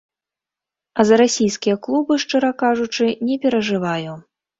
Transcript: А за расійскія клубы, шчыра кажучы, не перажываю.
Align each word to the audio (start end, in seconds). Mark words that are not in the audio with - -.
А 1.01 1.03
за 1.09 1.15
расійскія 1.21 1.75
клубы, 1.85 2.13
шчыра 2.23 2.49
кажучы, 2.63 3.05
не 3.29 3.37
перажываю. 3.45 4.17